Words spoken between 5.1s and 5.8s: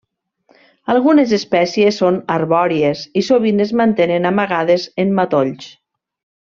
matolls.